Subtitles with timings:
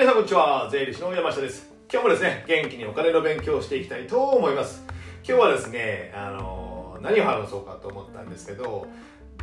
[0.00, 0.66] 皆さんこんにちは。
[0.72, 1.70] 税理士の山下です。
[1.92, 4.82] 今日もですね元気にお金の勉強をしていきたいと思います。
[5.22, 8.86] 今日はですねあの何を話そうかと思ったんですけど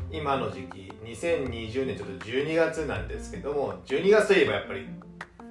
[0.10, 4.88] 今の時期2020年ちょっと12月なんですけども12月といえばやっぱり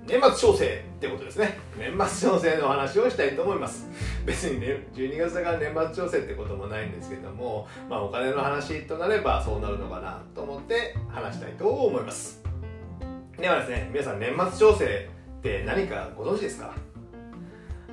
[0.08, 1.56] 年末調整ってことですね。
[1.78, 3.88] 年末調整のお話をしたいと思います。
[4.24, 12.45] 別にね12月だから年末調整ってこともないんですけどもまあお金の話となればそうなるのかなと思って話したいと思います。
[13.38, 15.08] ではですね皆さん年末調整
[15.38, 16.74] って何かご存知ですか？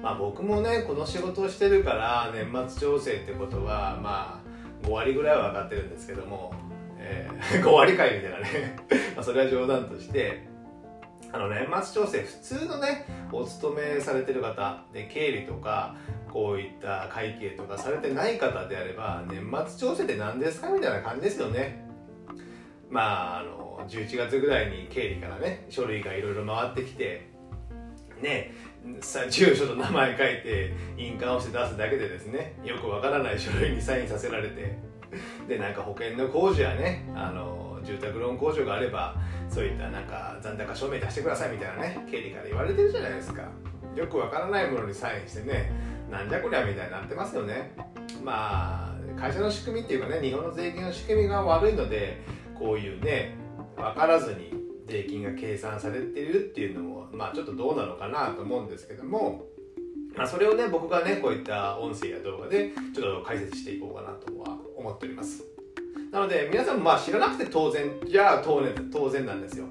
[0.01, 4.41] まあ僕もねこの仕事をしてるから年末調整ってことはま
[4.83, 6.53] あ5割ぐらいは分かってるんですけども、
[6.97, 8.75] えー、 5割かいみたいなね。
[9.15, 10.47] まあそれは冗談として
[11.31, 15.95] あの年末調整普通のねお勤めされてる方で経理とか
[16.31, 20.69] こういった会計とかされてない方であれば年末調整って何ですか？
[20.69, 21.83] みたいな感じですよね。
[22.93, 27.27] まああの11月ぐらいに経理からね書類がいろいろ回ってきて
[28.21, 28.53] ね
[29.01, 34.77] さ住所と名前書いて印鑑をして出すだけでですねよくわからない書類にサインさせられて
[35.47, 39.15] でなんか保険の控除やねあの住宅ローン控除があれば
[39.49, 43.43] そういったなんか残高証明出してくださいみたいなね経理から言われてるじゃないですか。
[43.95, 45.71] よくわからないものにサインしてね
[46.09, 47.71] なんじゃこりゃみたいになってますよね。
[48.23, 52.21] まあ会社の仕組みっていうかね日本の税金の仕組みが悪いので
[52.57, 53.35] こういうね
[53.75, 54.53] 分からずに
[54.87, 59.45] 税金が計算されてるっていうのもまあちょっとどうなのかなと思うんですけども、
[60.15, 65.43] まあ、それをね僕がねこういった音声や動画でちょっと解説していこうかなとは思っております。
[66.11, 69.65] なので皆さんもまあ知らなくて当然じゃあ当然当然なんですよ。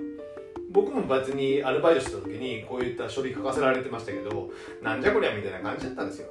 [0.70, 4.50] 僕も別にアルバイトした時にこういった書類書かせられてましたけど
[4.82, 6.28] なんじゃこりゃみたいな感じだったんですよ。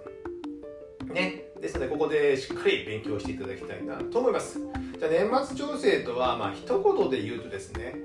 [1.13, 1.51] ね。
[1.61, 4.59] ですのでここでしっかり勉強していただきたいなと思います。
[5.01, 7.95] じゃあ年末調整とはまあ一言で言うとですね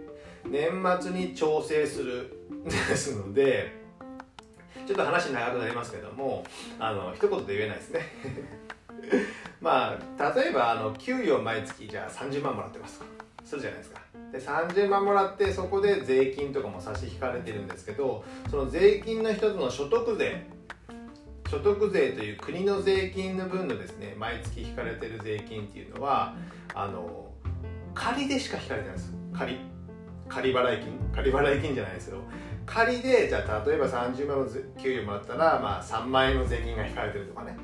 [0.49, 2.33] 年末に調整する
[2.65, 3.71] ですので
[4.87, 6.43] ちょっと話長くなりますけども
[6.79, 8.01] あの一言で言えないですね。
[9.61, 13.03] まあ例えばあの給与毎月じゃあ30万もらってます
[13.45, 14.01] するじゃないですか。
[14.33, 20.47] で30万もらってそこで税金とかも差し引かれてるんですけどその税金の一つの所得税
[21.51, 26.35] 所得税という国の税金の分のですね毎月引かれてる税金っていうのは
[26.77, 27.33] あの
[27.95, 29.59] 仮でしか引かれてないです仮。
[30.29, 30.99] 仮払い金？
[31.15, 32.23] 仮払い金じゃないですけど
[32.67, 37.57] 仮でじゃあ例えば30万の給料もらったら、まあ、3万円の税金が引かれてるとかね。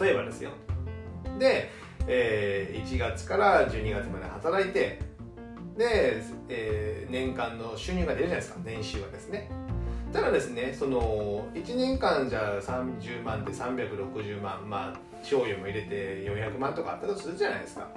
[0.00, 0.50] 例えばですよ。
[1.38, 1.70] で、
[2.06, 5.00] えー、1月から12月まで働いて
[5.80, 9.50] で、えー、年間の収入が出るじゃないですか年収はですね。
[10.12, 17.88] ただですねその1年間じゃあ30万で360万まあ賞与も入れて400万とかあったとするじゃないですか。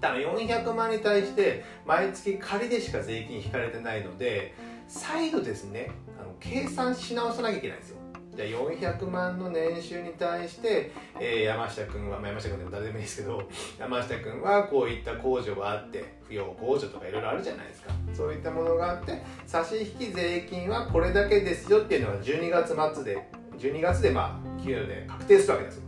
[0.00, 4.54] だから400万に対して毎月仮でしか税金引かれてないので
[4.86, 5.90] 再度ですね
[6.20, 7.99] あの計算し直さなきゃいけないんですよ。
[8.48, 13.42] じゃあ400万の年収に対して、えー、山下君は、まあ、山下君でも誰でもいいですけど
[13.78, 17.90] 山下君はこういった控除があって扶養控除とかいろいろあるじゃないですか。
[18.14, 23.28] そういったものがあって差し引き税金はこれだけですよっていうのが12月末で
[23.58, 25.82] 12月でまあ給与で確定するわけです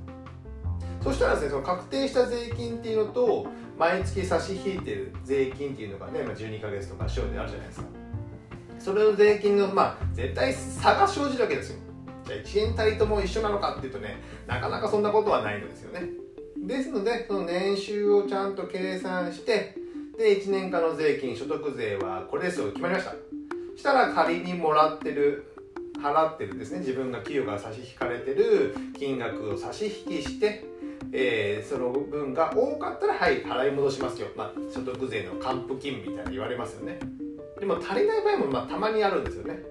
[1.03, 3.47] そしたらですねその確定した税金っていうのと
[3.79, 7.87] 毎月差し引いてる税金っていうのがね、まあ、12か月とか賞であるじゃないですか。
[8.79, 11.92] それの税金のまあ絶対差が生じるわけですよ。
[12.27, 16.09] じゃあ1円たりとも一緒なのかっていうとねなかなかそんなことはないのですよね。
[16.67, 19.77] ですのでその年収をちゃんと計算して
[20.17, 23.15] で1年間の税金所得税はこれですよ決まりました。
[23.77, 25.47] したら仮にもらってる
[26.01, 30.65] 払ってるですね自分が給与が差し引かれてる金額を差し引きして
[31.15, 36.99] えー、その分が多かったらはい払い戻しますよ、まあ、所得税の還付金みたいな言われますよね。
[37.61, 39.63] でも足りない場合もまあたまにあるんですよね。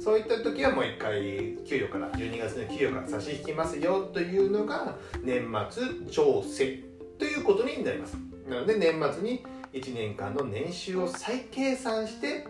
[0.00, 6.82] そういった時はもう一回給与から12月の給与から差し引きますよというのが年末調整
[7.18, 8.16] ということになります。
[8.48, 9.44] なので年末に
[9.74, 12.46] 1年間の年収を再計算して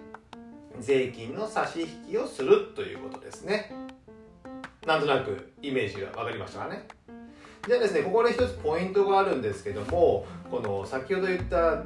[0.79, 3.75] 税金の差し引きをするということですね。
[4.87, 6.87] なんとなくイメージが分かりましたかね。
[7.67, 11.83] じゃあですねここで一つポイントがあるんですけどもこの先ほど言った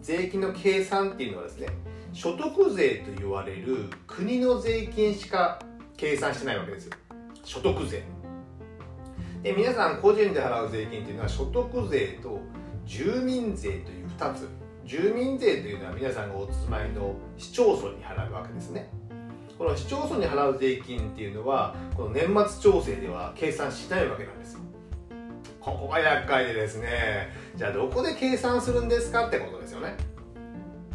[0.00, 1.68] 税金の計算っていうのはですね
[2.12, 5.58] 所得税と言われる国の税金しか
[5.96, 6.86] 計算してないわけです。
[6.86, 6.92] よ
[7.44, 8.02] 所得税。
[9.42, 12.40] で皆さん個人で払う税金っていうのは所得税と
[12.84, 14.48] 住民税という2つ。
[14.84, 18.90] 住民税というのは皆さんがお住まいの市町村に払うわけですね。
[19.58, 24.54] この市町村に払う税金っていうのはこの年末調整では計算しないわけなんです。
[24.54, 24.60] よ
[25.60, 27.28] ここが厄介でですね。
[27.54, 29.94] じゃあどこで計算するんですかってことですよね。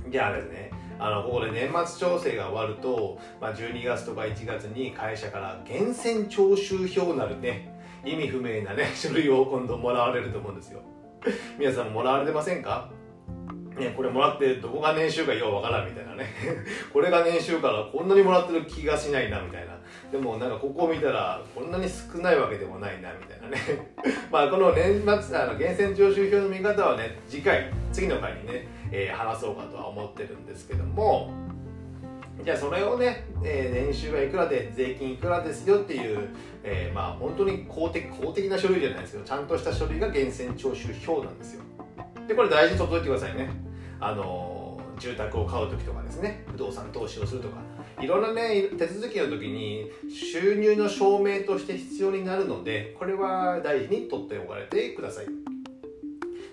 [0.10, 0.72] じゃあですね。
[1.00, 7.74] あのここで年末調整が終わると、まあ、12月とか1月に会社から源泉徴収票なるね
[8.06, 10.82] 意味不明なね 書類を今度もらわれると思うんですよ。
[11.58, 12.90] 皆さんもらわれてませんか？
[13.78, 16.28] ね、これもらってどこが年収かようわからんみたいなね。
[16.94, 19.74] これが年収からこんなにもらってる気がしないなみたいな。
[20.14, 23.58] でもなんかここを見たらこんなに少ないわけでもないなみたいなね。
[24.32, 31.32] まあこの年末あの源泉徴収票の見方はね次回次の回にね、えー、話そうかとは思ってるんですけども。
[32.44, 36.30] じゃあそれをね、えー、年収はいくらで税金いくらですよっていう、
[36.64, 41.64] えー、まあ本当に公的公的な書類じゃないですけどちゃんとした書類が源泉徴収票なんですよ。
[42.28, 43.50] でこれ大事に取っといてくださいね。
[44.00, 44.63] あの
[45.00, 47.58] 住宅を買う時とかですね不動産投資をするとか
[48.02, 55.26] いろんなね手続きの時に収入の証明として必要になるのでこれは大事に取っておかれてください。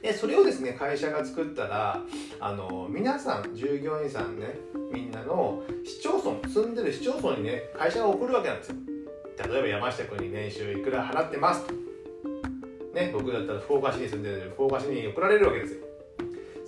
[0.02, 2.02] でそれをですね会社が作ったら
[2.40, 4.58] あの皆さん従業員さんね
[4.90, 8.76] みんなの市町村住んでる市町村にね会社が送るわけなんですよ。
[9.46, 11.74] 例えば山下君に年収いくら払ってますと。
[12.94, 15.89] ね僕だったら福岡市に住んでる福岡市に送られるわけですよ。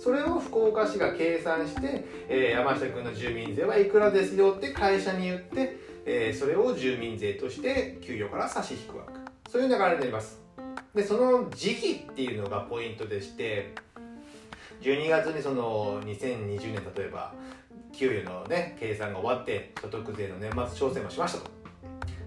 [0.03, 9.49] それを福岡市が計算して、えー、山下君の住民税はいくらですよって会社に言って、えー、それを住民税として給与から差し引くわけ。
[9.49, 10.41] そういう流れになります。
[10.93, 13.73] でその時期っていうのがポイントでして
[14.81, 17.33] 12月にその2020年例えば
[17.93, 21.39] 給与のね計算が終わって所得税の年末調整もしまし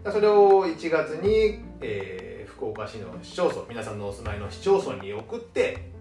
[0.03, 0.13] たと。
[0.13, 5.95] それを1月に、えー、福岡市の市町村皆さんのお住まいの市町村に送って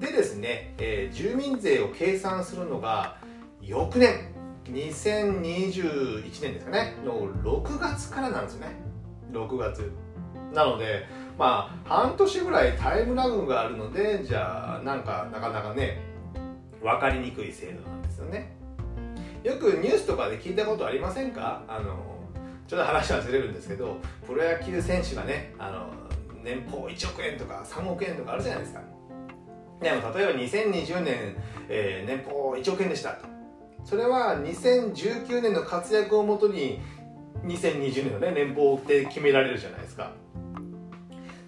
[0.00, 3.18] でですね、えー、住民税を計算するのが
[3.60, 4.32] 翌年
[4.64, 8.68] 2021年ですかねの6月からなんですね。
[9.32, 9.92] 6月。
[10.52, 11.06] なので
[11.38, 16.02] まあ半年ぐらいタイムラグがあるのでじゃあなんかなかなかね
[16.82, 18.56] 分かりにくい制度なんですよね。
[19.44, 21.62] よくニュースとかで聞いたことありませんか？
[21.68, 21.94] あの
[22.66, 25.90] ちょっと話はずれるんですけどプロ野球選手がねあの
[26.42, 28.80] 年俸1億円とか3億円とかあるじゃないですか。
[29.80, 31.36] でも例えば2020年、
[31.68, 33.14] えー、年俸1億円でした。
[33.14, 33.26] と
[33.84, 36.80] それは2019年の活躍をもとに
[37.44, 40.12] 2020年のね年俸って決められるじゃないですか。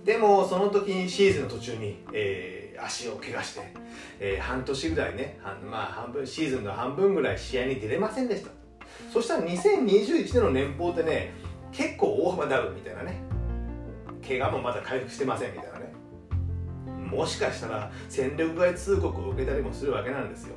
[0.04, 3.72] でもその時にシーズンの途中に、えー、足を怪我して、
[4.18, 5.38] えー、半年ぐらいね
[5.70, 8.50] まあ半分シーズンの半分ぐらい試合に出れませんでした。
[9.12, 11.34] そしたら2021年の年俸ってね
[11.70, 13.20] 結構大幅ダウンみたいなね。
[14.26, 15.91] 怪我もまだ回復してませんみたいなね。
[17.12, 20.54] もしかしたら戦力外通告を受けたりもするわけなんですよ。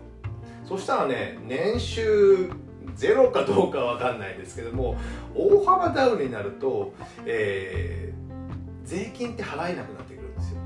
[0.64, 2.52] そしたらね年収
[2.96, 4.96] ゼロかどうかわかんないですけども
[5.36, 6.94] 大幅ダウンになると、
[7.26, 10.60] えー、税金って払えなくなってくるんですよ。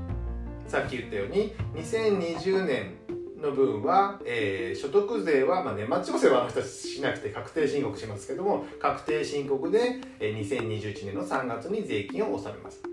[0.68, 2.94] さっき言ったように2020年
[3.42, 12.89] の分は、えー、所得税は、まあ、年末調整はあの人たちしなくて確定申告しますけども確定申告で、えー、2021年の3月に税金を納めます。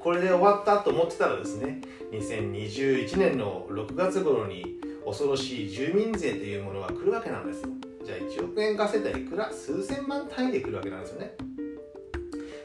[0.00, 1.80] これで終わったと思ってたらですね
[2.12, 7.68] 2021年の6月頃に恐ろしい住民税というものが来るわけなんですよ。
[8.04, 11.34] じゃあ1億円稼いだいくら数千万単位で来るわけなんですよね。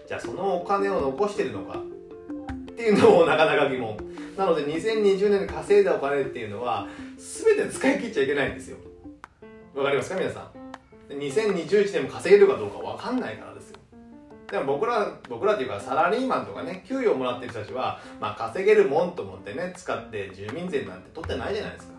[0.08, 1.80] じゃあそのお金を残してるのか？
[1.80, 3.98] っていうのもなかなか疑問。
[4.38, 6.88] なので2020年に稼いだお金っていうのは
[7.18, 8.78] 全て使い切っちゃいけないんですよ。
[9.76, 10.16] わかりますか？
[10.16, 10.52] 皆さ
[11.10, 11.14] ん。
[11.14, 13.75] 2021年も稼げるかどうか分かんないからです
[14.52, 21.96] でも僕ら僕らっていうかサラリーマンとかね給与もらってる人たちは、まあ、稼げるもんと思ってね使って住民税なんて取ってないじゃないですか。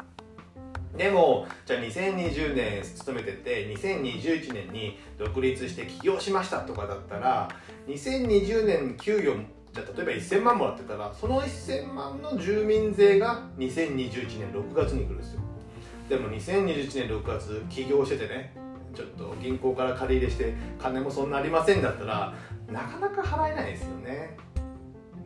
[0.96, 7.48] でもじゃあ2020年勤めてて2021年に独立して起業しましたとかだったら
[7.86, 9.36] 2020年給与
[9.74, 15.40] じゃあ例えば1000万もらってたらその1000万の住民税が2021年6月に来るんですよ。
[16.08, 18.65] でも2021年6月起業しててね
[18.96, 22.34] ちょっと銀行から借り入れして金もそんなありませんだったら
[22.72, 24.36] なかなか払えないですよね。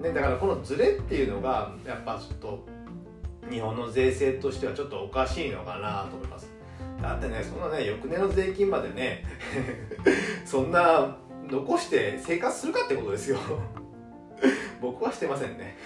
[0.01, 2.67] ねだからこのズレっていうのがやっぱちょっと
[3.49, 6.51] 日本の税制としてはちょっとおかしいのかなと思います。
[7.01, 9.25] だってねそんなね翌年の税金までね
[10.45, 11.17] そんな
[11.49, 13.39] 残して生活するかってことですよ。
[14.81, 15.77] 僕はしてませんね。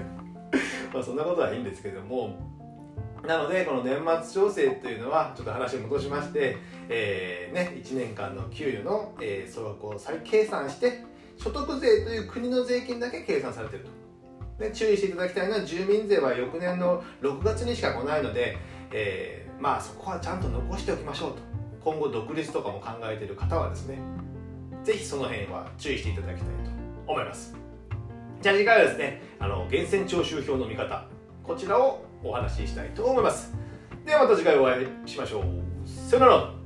[0.92, 2.36] まあそんなことはいいんですけども
[3.26, 6.56] なのでこの年末調整というのはちょっと話を戻しまして、
[6.88, 11.04] えーね、1年間の給与の、えー、総額を再計算して
[11.38, 14.02] 所得税という国の税金だけ計算されてると。
[14.58, 18.56] で注意していただきたいのは住民税は翌年の6月にしか来ないので、
[18.92, 21.38] えー、まあそこはちゃんと残しておきましょうと。
[21.84, 23.98] 今後独立とかも考えている方はですね
[24.84, 26.70] ぜひその辺は注意していただきたいと
[27.06, 27.56] 思います。
[28.40, 31.06] じゃあ次回はですねあの源泉徴収票の見方。
[31.42, 33.52] こちらをお話ししたいと思います。
[34.04, 35.42] ではまた次回お会いしましょう。
[35.86, 36.61] さよなら